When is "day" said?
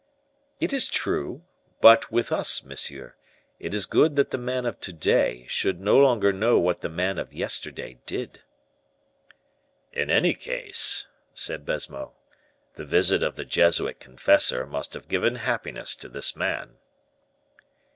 4.91-5.45